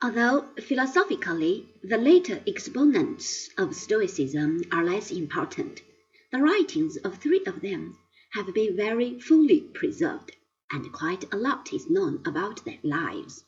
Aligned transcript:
Although 0.00 0.42
philosophically 0.60 1.68
the 1.82 1.98
later 1.98 2.40
exponents 2.46 3.50
of 3.58 3.74
Stoicism 3.74 4.62
are 4.70 4.84
less 4.84 5.10
important, 5.10 5.82
the 6.30 6.38
writings 6.40 6.96
of 6.98 7.18
three 7.18 7.42
of 7.46 7.62
them 7.62 7.98
have 8.30 8.54
been 8.54 8.76
very 8.76 9.18
fully 9.18 9.60
preserved, 9.60 10.36
and 10.70 10.92
quite 10.92 11.24
a 11.34 11.36
lot 11.36 11.72
is 11.72 11.90
known 11.90 12.22
about 12.24 12.64
their 12.64 12.78
lives. 12.84 13.42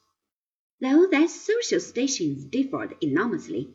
Though 0.80 1.06
their 1.06 1.28
social 1.28 1.78
stations 1.78 2.44
differed 2.46 2.96
enormously, 3.00 3.72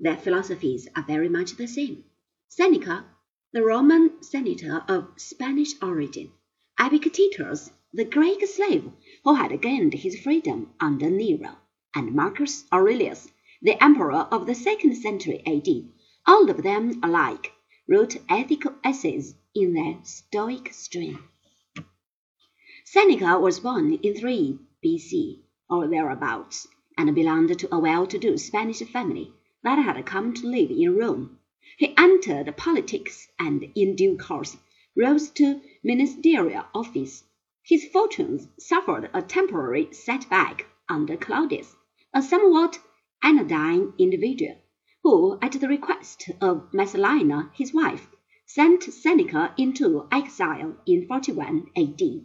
their 0.00 0.16
philosophies 0.16 0.88
are 0.96 1.04
very 1.06 1.28
much 1.28 1.52
the 1.52 1.68
same. 1.68 2.06
Seneca, 2.48 3.04
the 3.52 3.62
Roman 3.62 4.20
senator 4.24 4.82
of 4.88 5.12
Spanish 5.16 5.80
origin, 5.80 6.32
Epictetus, 6.76 7.70
the 7.92 8.04
Greek 8.04 8.44
slave 8.48 8.90
who 9.22 9.34
had 9.34 9.62
gained 9.62 9.94
his 9.94 10.18
freedom 10.18 10.74
under 10.80 11.08
Nero, 11.08 11.56
and 11.96 12.14
Marcus 12.14 12.66
Aurelius, 12.70 13.26
the 13.62 13.82
emperor 13.82 14.28
of 14.30 14.44
the 14.44 14.54
second 14.54 14.94
century 14.94 15.42
A.D., 15.46 15.88
all 16.26 16.50
of 16.50 16.62
them 16.62 17.00
alike 17.02 17.52
wrote 17.88 18.18
ethical 18.28 18.74
essays 18.84 19.34
in 19.54 19.72
their 19.72 19.98
Stoic 20.02 20.74
strain. 20.74 21.18
Seneca 22.84 23.38
was 23.40 23.60
born 23.60 23.94
in 23.94 24.14
3 24.14 24.58
B.C. 24.82 25.42
or 25.70 25.88
thereabouts, 25.88 26.68
and 26.98 27.14
belonged 27.14 27.58
to 27.58 27.74
a 27.74 27.78
well-to-do 27.78 28.36
Spanish 28.36 28.80
family 28.80 29.32
that 29.62 29.78
had 29.78 30.04
come 30.04 30.34
to 30.34 30.46
live 30.46 30.70
in 30.70 30.94
Rome. 30.94 31.38
He 31.78 31.94
entered 31.96 32.54
politics 32.58 33.26
and 33.38 33.72
in 33.74 33.96
due 33.96 34.18
course 34.18 34.54
rose 34.94 35.30
to 35.30 35.62
ministerial 35.82 36.66
office. 36.74 37.24
His 37.62 37.86
fortunes 37.86 38.48
suffered 38.58 39.08
a 39.14 39.22
temporary 39.22 39.94
setback 39.94 40.66
under 40.90 41.16
Claudius 41.16 41.74
a 42.16 42.22
somewhat 42.22 42.78
anodyne 43.22 43.92
individual, 43.98 44.56
who, 45.02 45.38
at 45.42 45.52
the 45.52 45.68
request 45.68 46.30
of 46.40 46.72
Messalina, 46.72 47.50
his 47.54 47.74
wife, 47.74 48.08
sent 48.46 48.84
Seneca 48.84 49.52
into 49.58 50.08
exile 50.10 50.78
in 50.86 51.06
41 51.06 51.66
A.D. 51.76 52.24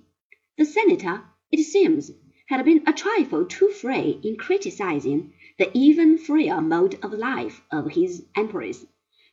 The 0.57 0.63
senator, 0.63 1.25
it 1.51 1.65
seems, 1.65 2.09
had 2.47 2.63
been 2.63 2.87
a 2.87 2.93
trifle 2.93 3.43
too 3.45 3.67
free 3.67 4.17
in 4.23 4.37
criticizing 4.37 5.33
the 5.59 5.69
even 5.77 6.17
freer 6.17 6.61
mode 6.61 6.97
of 7.03 7.11
life 7.11 7.61
of 7.69 7.91
his 7.91 8.25
empress, 8.33 8.85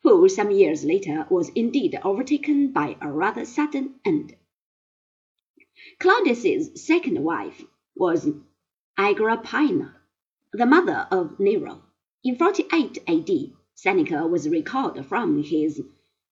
who 0.02 0.28
some 0.28 0.50
years 0.50 0.84
later 0.84 1.24
was 1.30 1.50
indeed 1.50 1.96
overtaken 2.02 2.72
by 2.72 2.96
a 3.00 3.12
rather 3.12 3.44
sudden 3.44 3.94
end. 4.04 4.34
Claudius's 6.00 6.84
second 6.84 7.22
wife 7.22 7.64
was 7.94 8.28
Agrippina, 8.98 9.97
the 10.52 10.64
mother 10.64 11.06
of 11.10 11.38
Nero. 11.38 11.82
In 12.24 12.36
48 12.36 12.98
A.D., 13.06 13.54
Seneca 13.74 14.26
was 14.26 14.48
recalled 14.48 15.04
from 15.04 15.42
his 15.42 15.82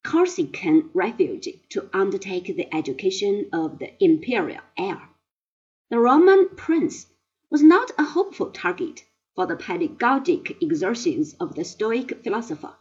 Corsican 0.03 0.89
refuge 0.95 1.49
to 1.69 1.91
undertake 1.93 2.47
the 2.47 2.75
education 2.75 3.51
of 3.53 3.79
the 3.79 3.93
imperial 4.03 4.63
heir. 4.79 5.11
The 5.91 5.99
Roman 5.99 6.49
prince 6.57 7.07
was 7.51 7.63
not 7.63 7.91
a 7.99 8.05
hopeful 8.05 8.51
target 8.51 9.05
for 9.35 9.47
the 9.47 9.57
pedagogic 9.57 10.63
exertions 10.63 11.35
of 11.35 11.55
the 11.55 11.65
Stoic 11.65 12.25
philosopher. 12.25 12.75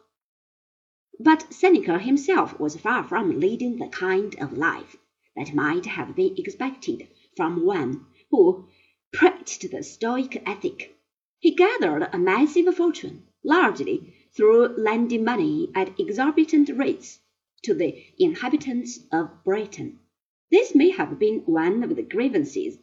But 1.19 1.53
Seneca 1.53 1.99
himself 1.99 2.59
was 2.59 2.77
far 2.77 3.03
from 3.03 3.39
leading 3.39 3.77
the 3.77 3.87
kind 3.89 4.35
of 4.39 4.57
life 4.57 4.95
that 5.35 5.53
might 5.53 5.85
have 5.85 6.15
been 6.15 6.35
expected 6.37 7.09
from 7.35 7.65
one 7.65 8.05
who 8.31 8.67
preached 9.11 9.69
the 9.69 9.83
Stoic 9.83 10.41
ethic. 10.47 10.94
He 11.39 11.51
gathered 11.51 12.09
a 12.13 12.17
massive 12.17 12.73
fortune, 12.75 13.23
largely 13.43 14.13
through 14.35 14.77
lending 14.77 15.23
money 15.23 15.69
at 15.75 15.99
exorbitant 15.99 16.69
rates 16.69 17.19
to 17.63 17.73
the 17.73 18.03
inhabitants 18.17 18.99
of 19.11 19.43
Britain. 19.43 19.99
This 20.49 20.73
may 20.73 20.91
have 20.91 21.19
been 21.19 21.39
one 21.41 21.83
of 21.83 21.95
the 21.95 22.03
grievances 22.03 22.77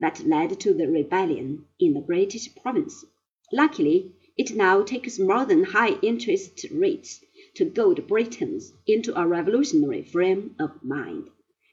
that 0.00 0.26
led 0.26 0.58
to 0.60 0.72
the 0.72 0.88
rebellion 0.88 1.66
in 1.78 1.92
the 1.92 2.00
British 2.00 2.54
province. 2.54 3.04
Luckily, 3.52 4.14
it 4.36 4.54
now 4.54 4.82
takes 4.82 5.18
more 5.18 5.44
than 5.44 5.64
high 5.64 5.98
interest 6.00 6.64
rates 6.70 7.24
to 7.56 7.64
goad 7.64 8.06
Britons 8.06 8.72
into 8.86 9.18
a 9.18 9.26
revolutionary 9.26 10.02
frame 10.02 10.54
of 10.60 10.82
mind. 10.82 11.28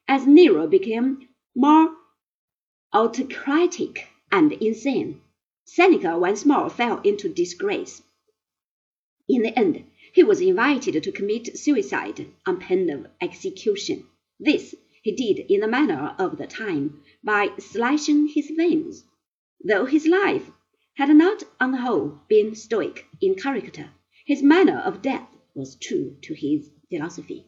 As 0.08 0.26
Nero 0.26 0.68
became 0.68 1.28
more 1.56 1.92
autocratic 2.92 4.08
and 4.32 4.52
insane, 4.54 5.22
Seneca 5.68 6.18
once 6.20 6.46
more 6.46 6.70
fell 6.70 7.02
into 7.02 7.28
disgrace. 7.28 8.04
In 9.28 9.42
the 9.42 9.58
end, 9.58 9.84
he 10.14 10.22
was 10.22 10.40
invited 10.40 11.02
to 11.02 11.12
commit 11.12 11.58
suicide 11.58 12.28
on 12.46 12.60
pain 12.60 12.88
of 12.92 13.08
execution. 13.20 14.06
This 14.40 14.76
he 15.02 15.12
did 15.12 15.52
in 15.52 15.62
the 15.62 15.68
manner 15.68 16.16
of 16.20 16.38
the 16.38 16.46
time 16.46 17.02
by 17.24 17.50
slashing 17.58 18.28
his 18.28 18.52
veins. 18.56 19.06
Though 19.64 19.86
his 19.86 20.06
life 20.06 20.52
had 20.94 21.10
not 21.16 21.44
on 21.60 21.72
the 21.72 21.82
whole 21.82 22.20
been 22.30 22.54
stoic 22.54 23.08
in 23.20 23.34
character, 23.34 23.90
his 24.26 24.44
manner 24.44 24.80
of 24.86 25.02
death 25.02 25.28
was 25.56 25.78
true 25.78 26.16
to 26.22 26.36
his 26.36 26.70
philosophy. 26.90 27.48